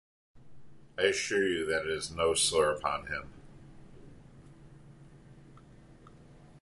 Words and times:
I 0.97 1.03
assure 1.03 1.47
you 1.47 1.63
that 1.67 1.81
it 1.83 1.91
is 1.91 2.09
no 2.09 2.33
slur 2.33 2.71
upon 2.75 3.05
him. 3.05 3.31